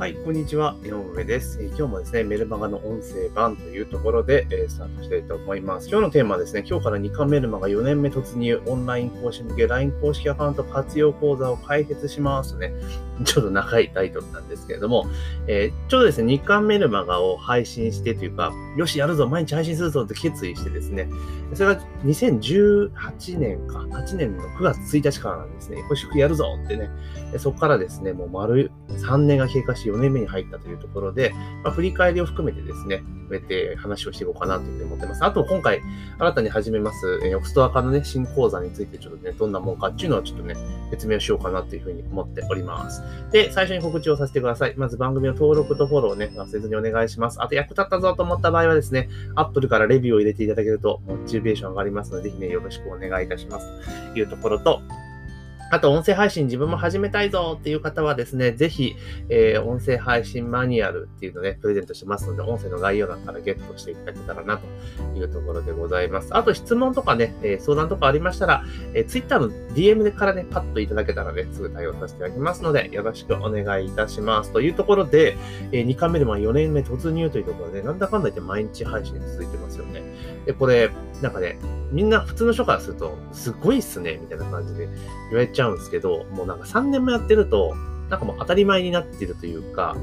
[0.00, 0.76] はい、こんにちは。
[0.82, 1.58] 井上です。
[1.60, 5.90] えー、今日もですね、メルマガの音声版というところで、えー、スタートしたいと思います。
[5.90, 12.72] 今日のテーマはですね、今日から2巻メルマガ4年目突入、オンライン講師向け LINE 公式アカウント活用講座を開設しますとね。
[13.24, 15.06] ちょっと長いタイトルなんですけれども、
[15.46, 21.08] えー、ちょうどですね、2巻メルマガを配信してというか、よし、やるぞ、毎日配信するぞって決意してですね、
[21.52, 26.88] それが2018年か、8年の9月1日からなんですね、よし、やるぞってね、
[27.36, 31.32] そこからですね、もう丸3年が経過し4年目に入ったというところで、
[31.64, 35.24] まあ、振り返りを含めてですね、こうやって話をしていこうかなというふうに思ってます。
[35.24, 35.80] あと、今回、
[36.18, 40.56] 新たに始めます、えー、オクストアカのね、新講座についてちょっとね、どんなもんかっていうのをちょっとね、
[40.90, 43.02] 説明をしようかなというふうに思っております。
[43.30, 44.74] で、最初に告知をさせてください。
[44.76, 47.40] まず番組の登録とフォローをね、忘れずにお願いします。
[47.40, 53.66] あと、役立ったぞと思った場合はですね、Apple からレビューを入れていただけると、モチベーション上がりますので、ぜひね、よろしくお願いいたします。
[54.12, 54.80] というところと、
[55.70, 58.96] あと、音声配信自分も始めたいぞっていう方はですね、ぜひ、
[59.28, 64.66] えー、音声配信マニュアルっていうのをね、プレゼントしてますので、音声の概要欄からゲットしていただけたらなと
[65.16, 66.36] いうところでございます。
[66.36, 74.52] あと、質問とかね、えー、相談とかありましたら、えー、Twitter の DM からね、パッといただけたらね、すぐ対応させていただきますので、よろしくお願いいたします。
[74.52, 75.36] というところで、
[75.70, 80.02] え、2回目でも4年目突入というところで、なんだかんだ言って毎日配信続いてますよね。
[80.46, 80.90] で、これ、
[81.22, 81.58] なんかね、
[81.92, 84.86] みんな普通の人からすると、すごいっすね、みたいな感じで
[85.30, 87.74] 言われちゃうんですけど、もうなんか3年もやってると、
[88.10, 89.96] なんかもう当たり前になってるというか、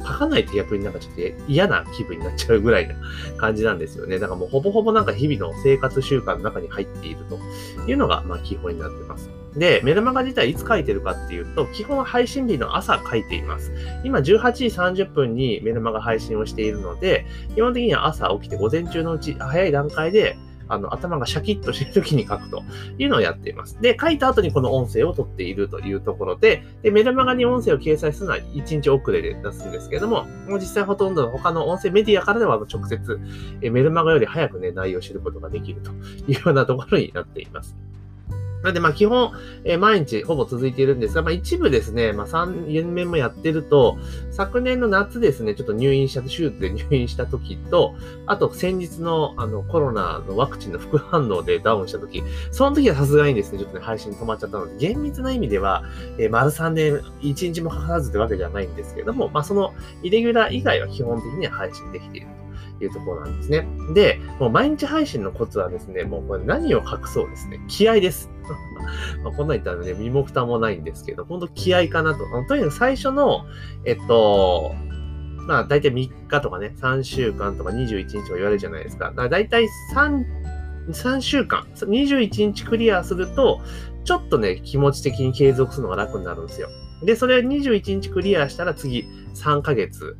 [0.00, 2.94] 書かないと逆になんかちょっと嫌な気分になっちゃうぐらいな
[3.36, 4.18] 感じなんですよね。
[4.18, 7.38] だからもうほぼほぼなんか日々の生活習慣の中に入っていると
[7.86, 9.28] いうのがまあ基本になってます。
[9.54, 13.72] で、メルマガ自体いつ書いてるかっていうと、基本は配信日の朝書いています。
[14.04, 20.38] 今18時30分にメルマガ配信をしているので、基本的には朝起きて午前中のうち早い段階で
[20.70, 22.62] あの、頭がシャキッとしてる時に書くと
[22.98, 23.80] いうのをやっています。
[23.80, 33.20] で、書いた後にこの音声を取っているというところで、で、メルマガに音声を掲載するのは1日遅れで出すんですけれども、もう実際ほとんどの他の音声メディアからでは直接、
[33.60, 35.94] メルマガより早くね、内容を知ることができるとい
[36.30, 37.76] うようなところになっています。
[38.62, 39.32] なので、まあ、基本、
[39.64, 43.98] えー、毎日ほぼ続いているんですが、まあ、一部ですね、まあ、3年目もやってると、
[44.30, 47.94] 昨年の夏ですね、ちょっと入院した、手術で入院した時と、
[48.26, 55.84] あと先日のあのコロナのワクチンの副反応でダウンした時、その時はさすがにですね、ちょっとね、配信止まっちゃったので、厳密な意味では、
[56.18, 59.72] えー、丸3年、1日もかからずってわけじゃないんですけれども、まあ、その
[60.02, 62.39] イレギュラー以外は基本的には配信できている。
[62.84, 63.66] いうところなんですね。
[63.94, 67.60] で、もう毎日配信のコツはですね、もうこれ何を隠そうですね。
[67.68, 68.30] 気合です。
[69.22, 72.24] まあこんなん言ったらね、身も蓋もないんですけど、本当気合かなと。
[72.48, 73.44] とにかく最初の、
[73.84, 74.74] えっと、
[75.46, 79.10] まあ大体3日とかね、3週間とか21日とか言われるじゃないですか。
[79.10, 80.24] だから大体3、
[80.90, 83.60] 3週間、21日クリアすると、
[84.04, 86.68] ちょっとね、気持ち的に継続するのが楽になるんですよ。
[87.02, 90.16] で、それ21日クリアしたら次3ヶ月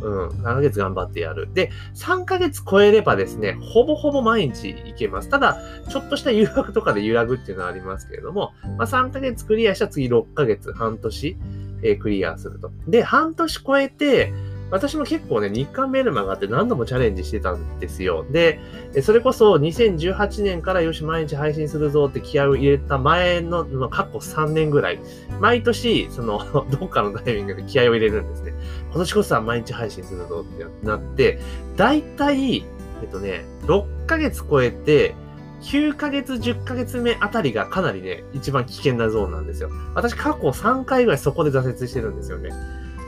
[0.00, 1.48] うん、7ヶ月頑張ってやる。
[1.52, 5.28] で、3ヶ月超えればですね、ほぼほぼ毎日行けます。
[5.28, 5.58] ただ、
[5.88, 11.36] ちょっとした誘惑とかで揺らぐっていうのはありますけれども、まあ、3ヶ月クリアしたら次6ヶ月、半年、
[11.82, 12.70] えー、クリアすると。
[12.88, 14.32] で、半年超えて、
[14.72, 18.24] 私も結構ね、日韓メルマガって何度もチャレンジしてたんですよ。
[18.30, 18.58] で、
[19.02, 25.00] それこそ2018年からよし毎日配信するぞって気合を入れた前の、の過去3年ぐらい、
[25.40, 26.38] 毎年、その、
[26.80, 28.54] どっかのタイミングで気合を入れるんですね。
[28.86, 31.38] 今年こそは毎日配信するぞってなって、
[31.76, 32.64] だいたい、
[33.02, 35.14] えっとね、6ヶ月超えて、
[35.60, 39.68] 9ヶ月、10ヶ月目あたりがかなりね、一番危険なゾーンなんですよ。
[39.94, 42.50] 私過去3回ぐらいそこで挫折してるんですよね。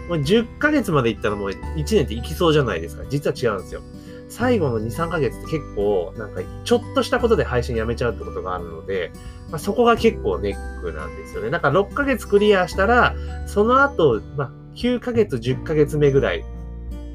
[0.08, 3.04] もう10ヶ月まで行ったらもう1年って行きそうじゃないですか。
[3.08, 3.82] 実は違うんですよ。
[4.28, 9.12] 最後の2、3ヶ月って結構、なんか、ちょっとしたことで配信やめちゃうってことがあるので、
[9.50, 11.50] まあ、そこが結構ネックなんですよね。
[11.50, 13.14] だから6ヶ月クリアしたら、
[13.46, 16.44] その後、まあ、9ヶ月、10ヶ月目ぐらい、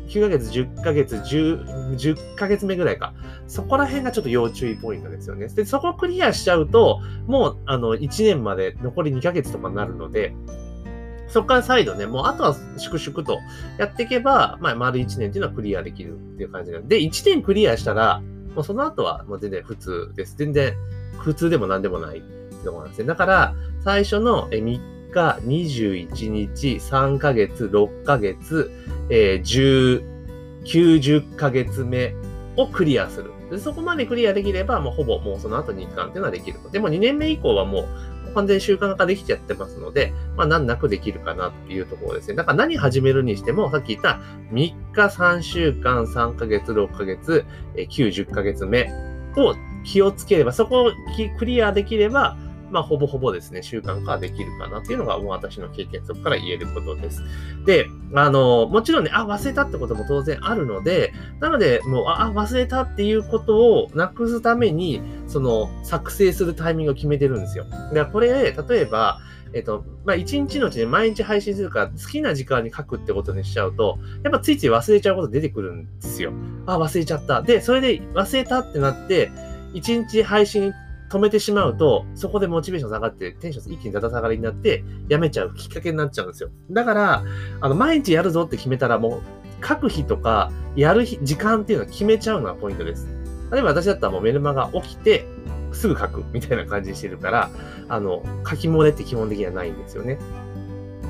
[0.07, 3.13] 9ヶ月、10ヶ月、10、10ヶ月目ぐらいか。
[3.47, 5.47] そこら辺がちょっと要注意ポイントですよね。
[5.47, 10.33] で、そこクリアしちゃうと、もう、あの、1年まで残り2ヶ月とかになるので、
[11.30, 13.40] そこから再度ね、もうあとは粛々と
[13.78, 18.22] やっていけば、まあ、丸1年っていうのはクリアできるっていう感じなんで、1年クリアしたら、
[18.56, 20.36] もうその後はもう全然普通です。
[20.38, 20.74] 全然
[21.20, 23.06] 普通でも何でもないってとこなんですね。
[23.06, 23.54] だから、
[23.84, 24.80] 最初の3日、
[25.14, 28.72] 21日、3ヶ月、6ヶ月、
[29.10, 30.04] えー、10、
[30.64, 32.14] 90ヶ月目
[32.58, 33.31] をクリアする。
[33.50, 36.60] でそこまでクリアできれば、もうほぼもうその後日韓っていうのはできる。
[36.72, 37.88] でも2年目以降はもう
[38.30, 42.36] 完全に習慣化できちゃってますので、まあ難なくできるかなっていうところですね。
[42.36, 44.20] だから何始めるにしても、さっき言った
[44.52, 47.46] 3日、3週間、3ヶ月、6ヶ月、
[47.76, 48.92] 90ヶ月目
[49.38, 50.92] を気をつければ、そこを
[51.38, 52.38] クリアできれば、
[52.71, 57.24] まあ、ほぼほぼですね、習慣化できるかなっていうのが、もう私の経験則から言えることです。
[57.66, 67.66] で、あの、もちろんね、あ、忘れたってことも当然あるので、なので、もう、あ、忘れたっていうことをなくすために、その、作成するタイミングを決めてるんですよ。
[67.94, 69.19] で、これ、例えば、
[69.54, 76.33] えっと、まあ、一日のうちに毎日配信するから好きな時間に書くってことにしちゃうと、やっぱついつい忘れちゃうこと出てくるんですよ。
[76.68, 77.42] あ、忘れちゃった。
[77.42, 79.31] で、それで忘れたってなって、
[79.74, 80.71] 一日配信
[81.09, 86.50] 止めてしまうと、そこでモチベーション下がって、テンション一気にだだ下がりになって、やめちゃうきっかけになっちゃうんですよ。
[86.71, 87.23] だから、
[87.61, 89.21] あの、毎日やるぞって決めたら、も
[89.61, 93.07] う、書く日とか、やる日、時間っていうのは決めちゃうのがポイントです。
[93.51, 95.25] 例えば私だったらもうメルマガ起きて、
[95.71, 97.50] すぐ書くみたいな感じにしてるから、
[97.88, 100.19] あの、書き漏れって基本的にはないんですよね。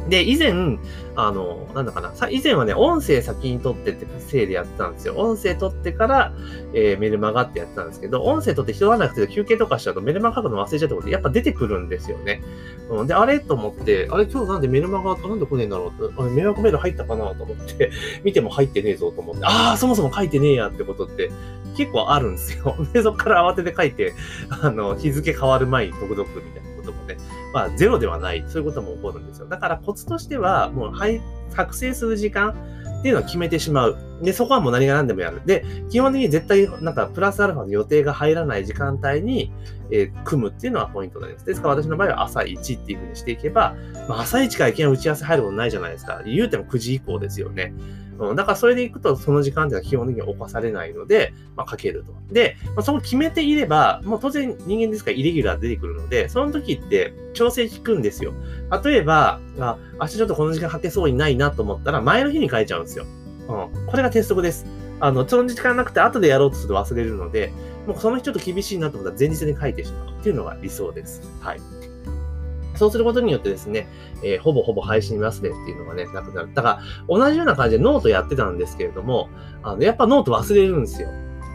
[0.09, 0.77] で、以前、
[1.15, 5.15] あの、なんだかな、以前はね、音声先に撮ってってせいでやってたんですよ。
[5.15, 6.33] 音声撮ってから、
[6.73, 12.41] えー、メルマガってやってたんですけど、音声撮って人がなくて休憩とかしちゃうとメルマガ書くの忘れちゃうってことで、やっぱ出てくるんですよね。
[12.89, 17.91] うん、で、あれと思って、あれ今日なんでメルマガなんで来ねえんだろうあれ迷惑メール入ったかなと思って、
[18.23, 21.29] 見ても入ってねえぞと思って、ああ、そもそも書いてねえやってことって
[21.75, 22.75] 結構あるんですよ。
[22.93, 24.13] で、そっから慌てて書いて、
[24.49, 27.17] あの、日付変わる前に続々みたいなこともね、
[27.53, 29.47] まあ、ゼロではない、そういうことも起こるんですよ。
[29.47, 32.51] だからコツとしては、もう、はい、作成する時間
[32.99, 33.97] っていうのを決めてしまう。
[34.21, 35.41] で、そこはもう何が何でもやる。
[35.45, 39.51] で、基本的に絶対、なんか、プラスアルファの予定が入らない時間帯に、
[39.91, 41.45] えー、組むっていうのはポイントになります。
[41.45, 43.75] ですから私の場合は朝1っていうふうにしていけば、
[44.07, 46.21] まあ、朝1からいきなり打ち合わせ入ることないじゃないですか。
[46.25, 47.73] 言うても9時以降ですよね。
[48.19, 52.13] うん、だからそれでいくと、その時間っていうのは基本的に犯されないので、まあ、かけると。
[52.33, 58.33] で、まあ、そこ決めていれば、もう当然人間ですからイレギュラー出てくるので、その時って調整効くんですよ。
[58.83, 63.05] 例えば、あ、明日ちょっとこの時間かけそうにないなと思ったら、前の日に変えちゃうんですよ。
[63.47, 63.87] うん。
[63.87, 64.65] これが鉄則です。
[64.99, 67.53] あの、その時間なくて後でやろうとすると忘れるので、
[67.87, 71.21] もうその日ちょっと厳しいなと思ったら前日に書いてしまうっていうのが理想です。
[71.39, 71.61] はい。
[72.79, 73.87] そうすることによってですね、
[74.23, 76.53] えー、ほぼほぼ配信忘れっていうのがね、なくなる。
[76.53, 79.29] だから、同じような感じでノートやってたんですけれども、
[79.61, 81.09] あの、やっぱノート忘れるんですよ。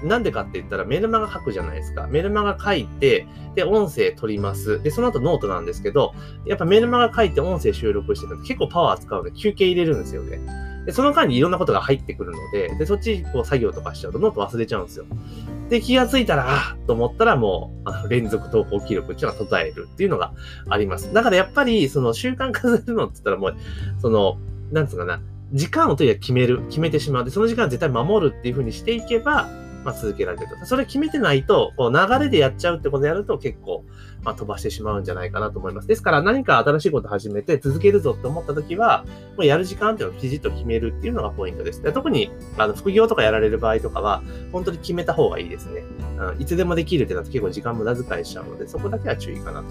[0.05, 2.07] なんでかって言ったらメルマガ書くじゃないですか。
[2.09, 4.83] メルマガ書いて、で、音声取ります。
[4.83, 6.13] で、その後ノートなんですけど、
[6.45, 10.41] やっぱメルマガ書いて音声収録してると結構パワー使うので休憩入れるんですよね。
[10.87, 15.07] で、その間にいろんなことが入ってくるので、で、そっちこう作業とかしちゃうとノート忘れちゃうんですよ。
[15.71, 20.33] で、気がついたら、あと思ったらもう、あの連続投稿記録っていうのは途絶えるっていうのが
[20.69, 21.13] あります。
[21.13, 23.57] だからやっぱり、その習慣化するのって言ったらもう、
[24.01, 24.39] その、
[24.73, 25.21] なんつうかな、
[25.53, 27.25] 時間をとにかく決める、決めてしまう。
[27.25, 29.49] で、その時間は絶対守るっていうふうにしていけば、
[29.85, 30.67] まあ、続けられると。
[30.67, 33.85] それ決めてないと、こう流れでやっちゃうってことやると結構、
[34.23, 35.89] まあ、飛ばしてしまうんじゃないかなと思います。
[35.89, 39.05] ですから何か新しいこと始めて続けるぞって思った時は、
[39.37, 41.83] もうやる時間っていうのをきちっと決めるっていうのがポイントです。
[41.83, 44.23] で特にあの副業とかやられる場合とかは、
[44.53, 45.83] 本当に決めた方がいいですね。
[46.19, 49.63] うん、いつでもできるってなると結構時間無駄遣いしちゃうので、そこだけは注意かな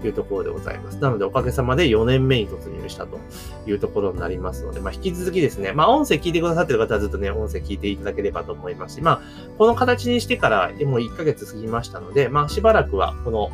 [0.00, 0.98] というところでございます。
[0.98, 3.18] なのでおかげさまで4年目に突入したと
[3.66, 9.20] いうところになりますので、まあ、引き続きですね、まあ音声聞いてくださってる方はずっとね、音声聞いていただければと思いますし、まあ、
[9.58, 13.50] この形にしてからもう1ヶ月過ぎましたので、まあしばらくはこの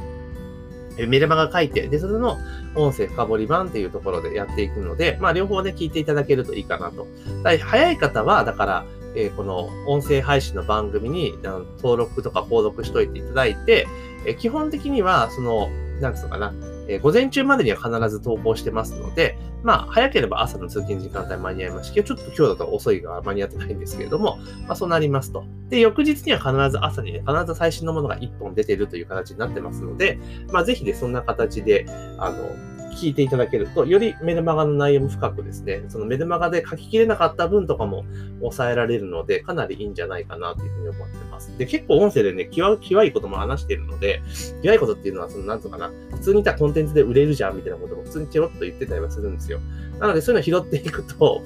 [0.97, 2.39] メルマガ書いて、で、それの
[2.77, 7.07] 音声深掘り版っていうところでやっていくので、まあ、両方ね、聞いていただけるといいかなと。
[7.43, 8.87] 早い方は、だから、
[9.17, 13.87] えー、この音声配信の番組に登録とか購読しといていただいて、
[14.27, 15.69] えー、基本的には、その、
[16.01, 16.53] なんつうのかな、
[16.89, 24.37] えー、午前中までには必ず投稿してますので、まあ、早ければ朝の通勤時間帯間に合いますし、今日ちょっと今日だと遅いが間に合ってないんですけれども、
[24.67, 25.45] まあ、そうなりますと。
[25.71, 30.19] で、翌日には必ず朝にね、必ず最新のものが1本出てるという形になってますので、
[30.53, 31.87] まあ、ぜひね、そんな形で、
[32.19, 38.05] あの、聞いていただけると、よりメルマガの内容も深くですね、そのメルマガで書ききれなかった分とかも
[38.41, 41.57] 抑えられるので、かなりいいんじゃないかなというふうに思ってます。
[41.59, 44.23] で、結構音声でね、きわ、きわいことも話してるので、
[44.63, 49.61] きわいことっていうのは、その、なんとかな、普通にいたコンテンツで売れるじゃんみたいなことも普通にチロッと言ってたりはするんですよ。
[50.01, 51.43] なので、そういうのを拾っていくと、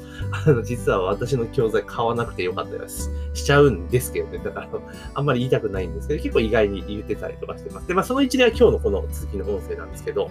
[0.47, 4.39] あの、実は私の教材買わなくてよかったりししちゃうんですけどね。
[4.39, 4.69] だから、
[5.15, 7.89] あんまり言いたくないんですけど、結構意外に言ってたりとかしてます。
[7.89, 10.31] で、まあ、その一例は今日のこの続きの音声なんですけど、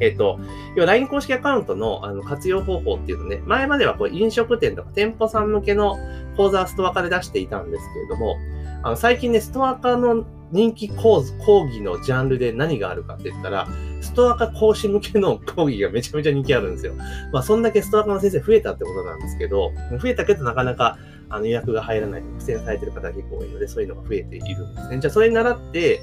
[0.00, 0.38] えっ、と、
[0.76, 5.96] 要は LINE 公式アカウントのあの活用方法っていうのね、前まではこう飲食店とか店舗さん向けの
[6.36, 8.36] 講座ストア化で出していたんですけれども、
[8.82, 13.66] あの最近ね、ストア化の人気講講義のジャンルで何があるかって言ったら、
[14.00, 16.94] ストア化講師向けの 講義がめちゃめちゃ人気あるんですよ。
[17.32, 20.96] まあ、そんだけストア化の先生増えたってことなんですけど、増えたけどなかなか
[21.28, 24.98] あの予約が入らない、苦戦されてる方が結構多いので、そういうのが増えているんですね。
[25.00, 26.00] じゃあ、それに習って、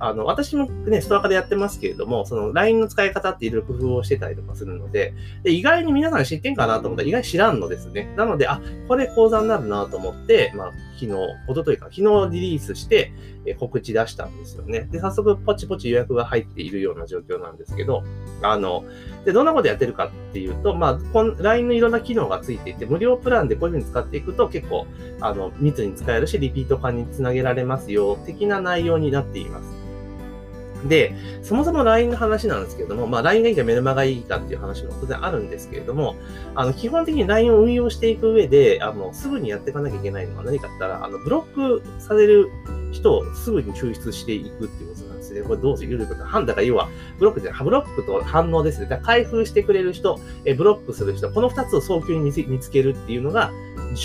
[0.00, 5.12] あの、私もね、ストア化でやってますけれども、その LINE の使い方っていろいろ工夫をしてたりとかするので、
[5.42, 8.12] で意外に皆さん知ってんかなと思ったら意外に知らんのですね。
[8.16, 11.14] なので、あ、これ講座になるなと思って、まあ、昨日、
[11.48, 13.12] おとといか、昨日リリースして、
[13.46, 14.88] え告知出したんですよね。
[14.90, 18.04] で、早速ポチポチ予約が入っているような状況なんですけど、
[18.42, 18.84] あの、
[19.24, 24.86] で、どんなことやってるかっていうと、まあ、この LINE のいろんな機能がついていて、無料プランでこういうふうに使っていくと結構、
[25.20, 29.87] あの、密に使えるし、リピート化につなげられますよ、的な内容になっています。
[30.84, 36.16] で、そもそも LINE の話なんですけれども、まあ LINE がいいかメルマがいいかっていう話も当然あるんですけれども、
[36.54, 42.50] あの、基本的に LINE を運用していく上で、あの、すぐにやっていかなきゃいけないのは何かって言ったら、あの、ブロックされる
[42.92, 45.42] 人をすぐに抽出していくっていうことなんですね。
[45.42, 48.86] これどうせゆるくな、ハンだから要は、ブロックで、ブロックと反応ですね。
[48.86, 53.52] だ開封してくれる人、えブロックする人、この二つを早急に見つけるっていうのが、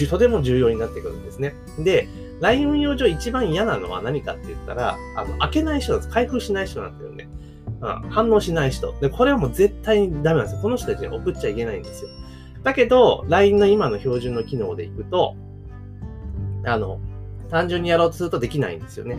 [0.10, 1.56] とても重要になってくるんですね。
[1.80, 2.08] で、
[2.42, 6.13] LINE 運用上一番嫌なのは何かって言ったら、あの、開けない人なんです。
[6.13, 7.28] 開封しない人なんですよね。
[7.82, 8.94] うん、反応しない人。
[9.00, 10.62] で、これはもう絶対にダメなんですよ。
[10.62, 12.10] この人たちに送っちゃいけないんですよ。
[12.63, 15.36] だけど、LINE の今の標準の機能でいくと、
[16.66, 17.00] あの、
[17.54, 19.16] 単純にやろうとするとできないんですよね。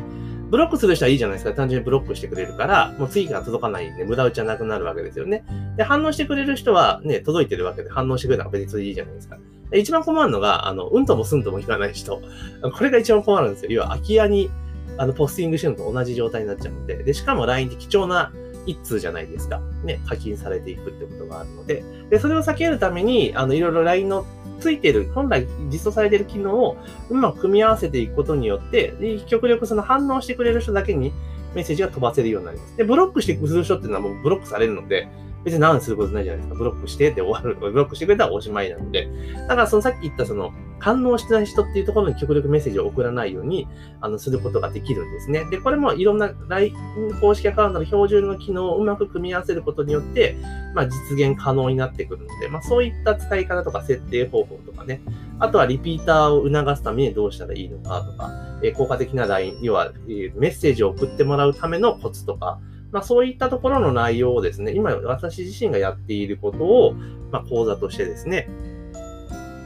[0.50, 1.55] ブロックする人はいいじゃないですか。
[1.55, 5.45] 単純にブロックしてくれるから、もう次から届かないんで、無駄打ちはなくなるわけですよね。
[5.76, 9.38] で、反応してくれる人はね、届いてるわけで反応してくれたら別にいいじゃないですか。
[9.71, 12.21] で一番困るのが、あの、うんともすんともいかない人。
[12.21, 13.71] これが一番困るんですよ。
[13.71, 14.50] 要は空き家に、
[14.99, 18.33] あの、ポスティングしてるのと同じ状態になっちゃうので、で、しかも LINE って貴重な
[18.67, 19.61] 一通じゃないですか。
[19.85, 24.26] ね、課金されていくってことがあるので、で、それを避けるために、あの、いろいろ LINE の
[24.64, 26.78] ついてる、本来実装されている機能を
[27.11, 28.94] うまく組み合わせていくことによって、
[29.26, 31.12] 極力その反応してくれる人だけに
[31.54, 32.76] メッセージが飛ばせるようになります。
[32.78, 35.06] で、ブロックしてくる人っていうのはもうブロックされるので、
[35.44, 36.58] 別に何することないじゃないですか。
[36.58, 37.56] ブロックしてで終わる。
[37.60, 39.08] ブロックしてくれたらおしまいなので。
[39.48, 40.52] だからそのさっき言ったその
[40.84, 43.66] 反応してない人っていうところに極力メッセージを送らないように、
[44.02, 45.44] あの、することができるんですね。
[45.50, 46.74] で、これもいろんな LINE
[47.22, 50.36] 公式アカウントの標準の機能をうまく組み合わせることによって、
[50.74, 55.00] まあ実現可能になってくるので、まあそういった使い方とか設定方法とかね、
[55.38, 58.30] あとはリピーターを促すためにどうしたらいいのかとか、
[58.62, 62.58] え効果的な LINE、要は、メッセージを送ってもらうためのコツとか、
[62.94, 66.94] まあ、そういったところの内容をですね、今私自身がやっていることを、
[67.32, 68.48] まあ、講座としてですね、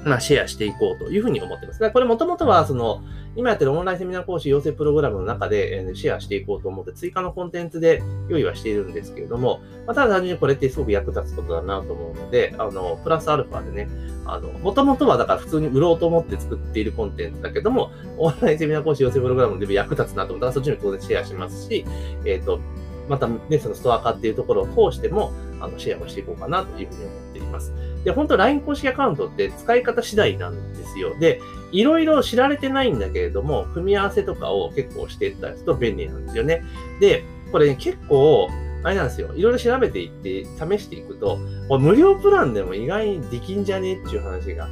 [0.07, 1.91] まあ、シェアしていこうというふうに思ってます。
[1.91, 3.03] これもともとは、その、
[3.37, 13.91] 今やってるオンラインセミナー講師養成プログラムの中で、シェアしていこうと思って追加のコンテンツで用意はしているんですけれども、まあ、ただ単純にこれってすごく役立つことだなと思うので、あの、プラスアルファでね、
[14.25, 21.85] あの、もともとはだから普通に売ろうと思って作っているコンテンツだけども、オンラインセミナー講師養成プログラムでも役立つなと思ったらそっちに当然シェアしますし、
[22.25, 22.61] えっ、ー、と、
[23.09, 27.73] またね、そのストア化っていうところを通しても、あの、シェアをしていこうかなというふうに思っています。
[28.05, 31.19] で、本当 LINE 公式アカウントって使い方次第なんですよ。
[31.19, 31.41] で、
[31.73, 36.63] いろいろ知られてないんだけれども、組み合わせとかを結構していったりすると便利なんですよね。
[37.01, 38.49] で、これ、ね、結構、
[38.85, 39.35] あれなんですよ。
[39.35, 41.39] いろいろ調べていって、試していくと、
[41.69, 44.69] 無料プランでも意外にできんじゃねっていう話が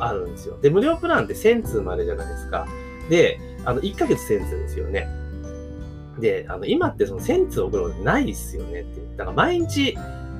[0.00, 0.58] あるんですよ。
[0.60, 2.66] で、無料プランって1000通までじゃないですか。
[3.10, 5.08] で、あの、1ヶ月1000通ですよね。
[6.20, 9.00] で、あの、今ってその1000通送るのないっすよねって。
[9.16, 9.96] だから毎日、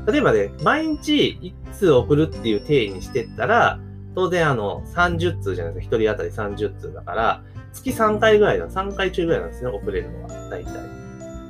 [0.07, 3.81] 例えばね、毎日1通送るっていう定義にしてったら、
[4.15, 5.97] 当然あの、30通じゃないですか。
[5.97, 10.29] 1人当たり30通だから、月3回ぐらいだ、3回中ぐらいなんですね、送れるのは。
[10.51, 11.01] 大体。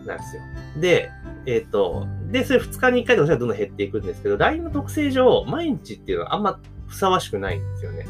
[0.07, 0.43] なんですよ。
[0.81, 1.11] で、
[1.47, 8.07] えっ、ー、と、で、それ2日に1回でもしたらどんどん減っていくんですけど、LINE の特性上、毎日っていうのはあんまふさわしくないんですよね。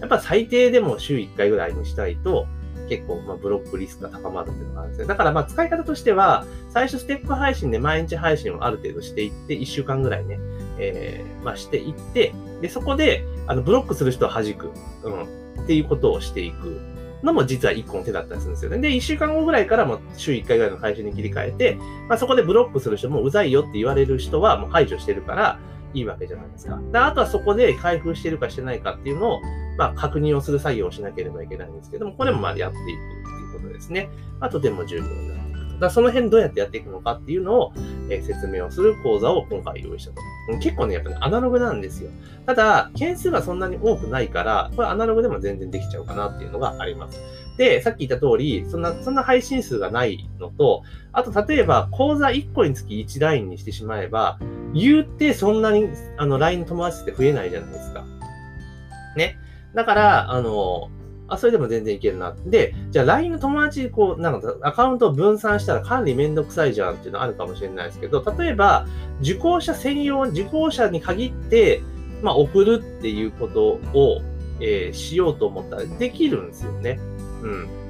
[0.00, 2.46] やっぱ最低でも週1回ぐらいにしたいと、
[2.88, 5.06] 結構、まあ、ブロックリスクが高まるっていうのがあるんですよ。
[5.06, 10.38] だから、まあ、使い方としては、最初ステップ配信で毎日配信をある程度していって、1週間ぐらいね、
[10.78, 14.70] えー、まあ、していって、で、そこで、あの、ブロックする人を弾く、
[15.02, 16.80] うん、っていうことをしていく
[17.24, 18.78] のも実は一個の手だったりするんですよね。
[18.78, 25.58] で、1週間後ぐらいからも週1回ぐらいの配信に切り替えて、まあ、そこでブロックする人もうざいよって言われる人はもう排除してるから、
[25.94, 26.78] いいわけじゃないですか。
[26.92, 29.40] であとはそこで開封してるかしてないかっていうのを、
[29.76, 34.08] まあ、確認をする作業をしなければいけないんですけども、これもまあやっていくっていうことですね。
[34.40, 35.78] まあ、とても重要になっていくと。
[35.80, 37.72] だその辺どうやってやっていくのかっていうのを、
[38.08, 40.58] えー、説明をする講座を今回用意したと。
[40.58, 42.10] 結構ね、やっぱね、アナログなんですよ。
[42.46, 47.18] ただ、件数がそんなに多くないから、これアナログでも全然できちゃうかなっていうのがあります。
[47.56, 54.38] で、さっき言った通り、そんな、そんな配信数がないのと、あと、例えば、講座1個につき1ラインにしてしまえば、
[54.74, 58.04] 言うてそんなに、あの、LINE の友達って増えないじゃないですか。
[59.16, 59.38] ね。
[59.74, 60.90] だから、あの、
[61.28, 62.34] あ、それでも全然いけるな。
[62.46, 68.86] で、じゃあ LINE の友達、こう、なんかアカウントを分散したら管理めんどくさいじゃんっていうのあるかもしれないですけど、例えば、
[69.20, 71.82] 受講者専用、受講者に限って、
[72.22, 74.20] まあ、送るっていうことを、
[74.60, 77.00] えー、しようと思ったらできるんですよね。
[77.42, 77.83] うん。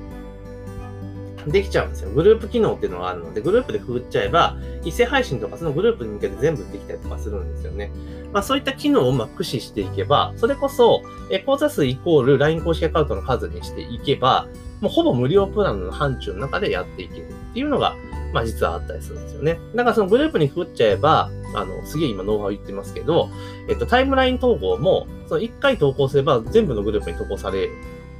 [1.46, 2.10] できちゃうんですよ。
[2.10, 7.90] グループ機能っていうのがあるので、グループでくぐっちゃえば、一斉配信とかそのグループに向けて全部できたりとかするんですよね。
[8.32, 14.48] まあそういった機能をうまく駆使していけば、それこそ、え講座数イコール LINE 公式アカウントの数にしていけば、
[14.80, 17.96] もうほぼ無料プランの範疇の中でやっていけるっていうのが、
[18.32, 19.58] まあ実はあったりするんですよね。
[19.74, 23.30] だからそのグループにくぐっちゃえば、あの、すげえ今ノウハウ言ってますけど、
[23.68, 27.68] えっと、タイムライン投稿も、その1回投稿すれば全部のグループに投稿され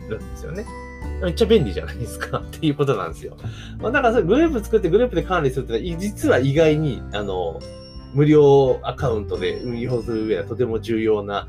[0.08, 0.64] るんですよね。
[1.24, 3.36] めっちゃ便利じゃないですか っていうことなんですよ。
[3.80, 7.60] まあ、だからそれグループ作ってグループで管理するってのは、実は意外に、あの、
[8.14, 11.48] 無料アカウントで運用する上ではとても重要な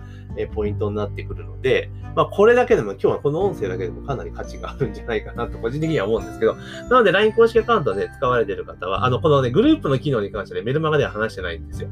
[0.53, 11.89] ポイントになってくるので、まあこれだけでも今日はこの音声だけでもかなり価値があるんじゃないかなと個人的には思うんですけど、なので LINE 公式アカウントで使われている方は、あの、このね、グループの機能に関してね、メルマガでは話してないんですよ。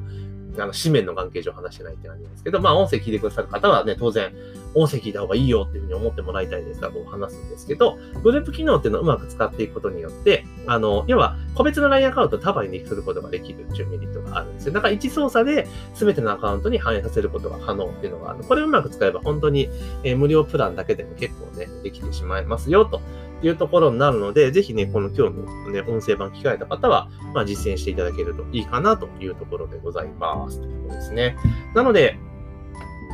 [0.58, 4.32] あの、紙面の関係上話してないって感じですけど、まあ、音声聞いてくださる方はね、当然、
[4.76, 14.74] 音声聞いた方がいいよっていうふうに思ってもらいたいですから、こう話すんですけど、グループ機能っていうのをうまく使っていくことによって、あの、要は、個別の LINE アカウントを束にすることができるっていうメリットがあるんですよ。
[14.74, 18.44] だから1操作で全てのアカウントに反映させることが可能っていうのがある。
[18.44, 19.70] これをうまく使えば本当に、
[20.04, 23.02] えー、無料プランだけでも結構ね、できてしまいますよと
[23.44, 30.60] いうところになるので、ぜひね、この今日のね、音声版聞かれた方は、まあ、実践していただけるといいかなというところでございます。
[30.60, 31.36] ということですね。
[31.76, 32.18] なので、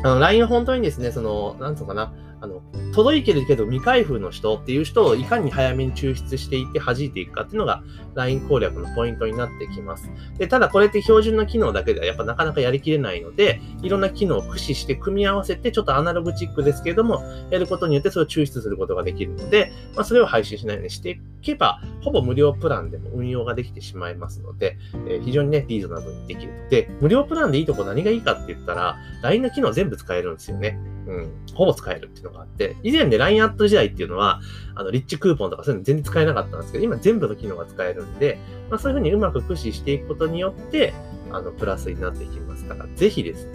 [0.03, 2.61] あの、LINE は本当にですね、その、なんつうかな、あの、
[2.99, 7.81] 届いてるけど未開封の人っていう人をいかに早めに抽出していって弾いていくかっていうのが
[8.13, 10.11] LINE 攻略のポイントになってきます。
[10.37, 24.77] で、ただこれって標準の機能だけではやっぱなかなかやりきれないので、いろんな機能を駆使して組み合わせてちょっとアナログチックですけれども、やることによってそれを抽出することができるので、まあ、それを配信しないようにしていけば、ほぼ無料プランでも運用ができてしまいますので、
[25.07, 26.51] えー、非常にね、リーズナブルにできる。
[26.69, 30.77] で、無料プランでいいとこ何がいいかって言ったら、LINE の機能全部使えるんですよね。
[31.07, 34.41] うん、ほぼ使えるっていうのがあって、以前で LINE アット時代っていうのは、
[34.75, 40.93] あの、リッチクーポンとかそういうの全然使えなかったんですけど、今全部の機能が使えるんで、まあそういうふうにうまく駆使していくことによって、
[41.31, 43.53] あの、プラスになっていきますから、ぜひですね、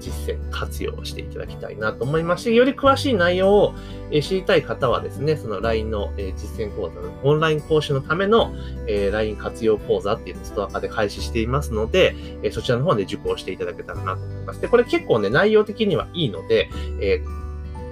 [0.00, 3.74] 実践活用していただきたいなと思いますし、より詳しい内容を
[4.22, 8.52] 知りたい方はですね、その LINE の実践講座のオンライン講師のための
[8.86, 12.14] LINE 活用講座っていうのをストア化で開始していますので、
[12.50, 14.60] そちらの方で受講していただけたらなと思います。
[14.60, 16.70] で、これ結構ね、内容的にはいいので、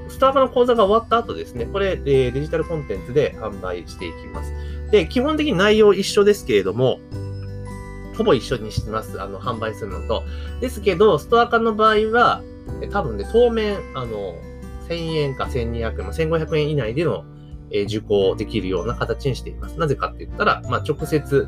[0.09, 4.53] スタートの講座が終わった後ですね、これ、デジタルコンテンツで販売していきます。
[4.91, 6.99] で、基本的に内容一緒ですけれども、
[8.17, 9.21] ほぼ一緒にしてます。
[9.23, 10.25] あの、販売するのと。
[10.61, 12.43] ですけど、ストア化の場合は、
[12.91, 14.35] 多分ね、当面、あの、
[14.89, 17.25] 1000円か1200円、1500円以内での、
[17.71, 19.79] え受講できるような形にしています。
[19.79, 21.47] なぜかって言ったら、まあ、直接、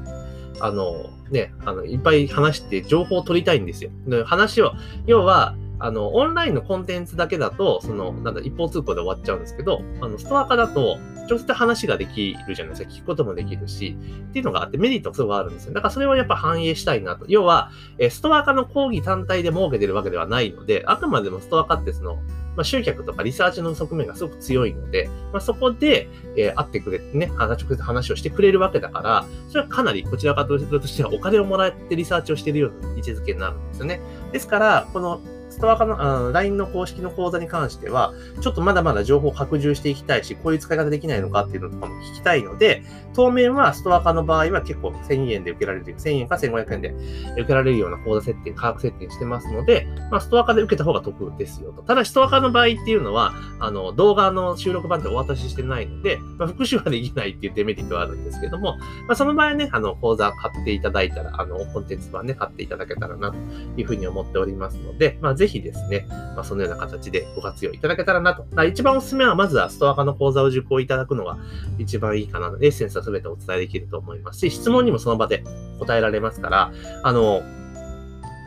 [0.61, 3.91] あの、ね、あの、いっぱい話して情報を取りたいんですよ。
[4.27, 4.73] 話を、
[5.07, 12.91] 要は、あの、オンラインのコンテンツだけだと、その、なんだ、一方通行で終わっちゃうんですけど、あの、ストア化だと、直接話ができるじゃないですか。
[12.91, 13.97] 聞くこともできるし、
[14.31, 15.73] っていうのがあって、メリットがすごいあるんですよ。
[15.73, 17.25] だからそれをやっぱ反映したいなと。
[17.29, 22.17] 要は、えストア化の講義単体で設けてるわけではないので、あくまでもストア化ってその、
[22.57, 34.01] まあ、集客とかリサーチの側面がすごく強いので、まあ、そこで、えー、会ってくれてね、直接話をしてくれるわけだから、それはかなりこちら側としてはお金をもらってリサーチをしているような位置づけになるんですよね。
[34.33, 42.83] ですから、このストアカの、あ LINE の公式の講座に関しては、ちょっとまだまだ情報を拡充していきたいし、こういう使い方できないのかっていうのとかも聞きたいので、
[43.13, 46.95] 当面はストアカの場合は結構1000円で受けられる、1000円か1500円で
[47.33, 51.83] 受けられるような講座設定、価格設定してますので、まあ、ストアカで受けた方が得ですよと。
[51.83, 63.37] ただ、ストアカの場合っていうのは、あの、動画の収録版でお渡ししてないので、まあ、復習はできないっていうデメリットはあるんですけども、まあ、その場合はね、あの、講座買っていただいたら、あの、コンテンツ版ね、買っていただけたらなと
[63.77, 68.47] いうふうに思っておりますので、まあ、ぜひですね、まあ、そのような形でご活用いただけたらなと。
[68.65, 71.39] 一番おすすめは、まずはストア化の講座を受講いただくのが
[71.79, 72.49] 一番いいかな。
[72.61, 75.43] エッセンスは全てお伝えできると思いますし、質問にもその場で
[75.79, 77.43] 答えられますから、あの、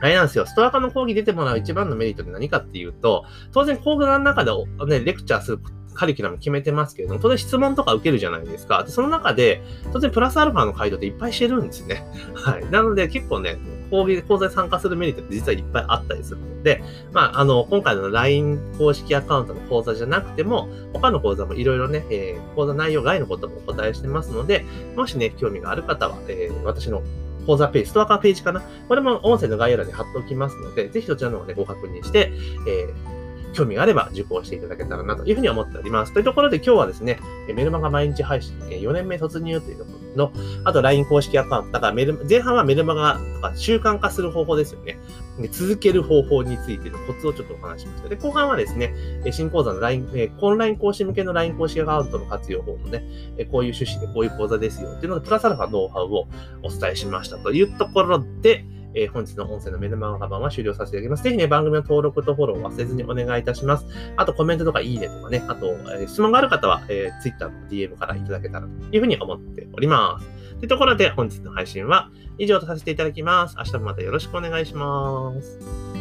[0.01, 0.45] あれなんですよ。
[0.45, 4.51] ストア化の講義出てもらう一番のメリットって何かっていうと、当然講座の中で
[4.85, 5.59] ね、レクチャーする
[5.93, 8.83] カリキュラム決めてますけれども、当然質問とか受けるじゃないですか。
[8.83, 12.05] で、その中で、当然プラスアルファの回答っていっぱいしてるんですね。
[12.33, 12.71] はい。
[12.71, 13.57] なので結構ね、
[13.89, 27.03] 講義で、講座に参加するメリットって実はいっぱいあったりするので、まあ、あの、今回の LINE 公式アカウントの講座じゃなくても、他の講座もいろいろね、えー、講座内容外のこともお答えしてますので、もしね、興味がある方は、えー、私の
[27.45, 32.31] 講座ページ、ストアカーページかなこれも音声の概要欄に貼っておきますので、ぜひそちらの方でご確認して、
[32.67, 33.22] えー
[33.53, 36.13] 興味があれば受講していただけたらなというふうに思っております。
[36.13, 37.19] というところで今日はですね、
[37.53, 41.71] メルマガ毎日配信4年目突入というところの、あと LINE 公式アカウント。
[41.73, 44.97] だからメル、前半はメルマガとか習慣化する方法ですよね。
[45.39, 48.09] で続ける方法についてのコツをちょっとお話しました。
[48.09, 48.93] で、後半はですね、
[49.31, 53.03] 新講座の LINE、えオンライン講師向けの LINE 公式アカウントの活用法のね、
[53.51, 56.27] こういう趣旨でこういう講座ですよっていうので、プラスアルファノウハウを
[56.63, 61.23] お伝えしましたというところで、えー、本日の音声のメルマガ版は終了させていただきます。
[61.23, 63.85] ぜひね、番組の登録とフォロー忘れずにお願いいたします。
[64.17, 70.27] あと、コメントとかいいねとかね、あと、えー、質問がある方は、えー、Twitter の DM からいただけたらというふうに思っております。
[70.59, 73.55] というところで、本日の配信は以上とさせていただきます。
[73.57, 75.92] 明日もまたよろしくお願いします。